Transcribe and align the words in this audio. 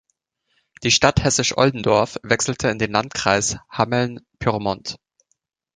Die 0.81 0.89
Stadt 0.89 1.23
Hessisch 1.23 1.55
Oldendorf 1.55 2.17
wechselte 2.23 2.69
in 2.69 2.79
den 2.79 2.91
Landkreis 2.91 3.59
Hameln-Pyrmont. 3.69 4.97